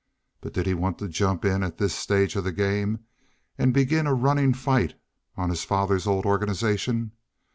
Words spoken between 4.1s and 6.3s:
running fight on his father's old